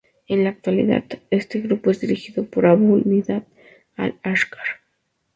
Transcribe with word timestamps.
En 0.27 0.43
la 0.43 0.49
actualidad, 0.49 1.03
este 1.29 1.59
grupo 1.59 1.91
es 1.91 1.99
dirigido 2.01 2.43
por 2.45 2.65
Abu 2.65 2.97
Nidal 3.05 3.45
al-Ashqar. 3.97 4.65